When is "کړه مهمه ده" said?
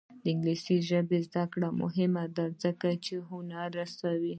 1.53-2.45